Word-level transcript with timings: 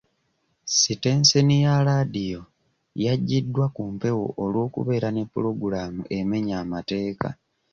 Sitenseni 0.77 1.63
ya 1.65 1.75
laadiyo 1.87 2.41
yajiddwa 3.05 3.65
ku 3.75 3.83
mpewo 3.95 4.25
olw'okubeera 4.43 5.09
ne 5.13 5.23
pulogulamu 5.31 6.01
emenya 6.17 6.55
amateeka. 6.63 7.29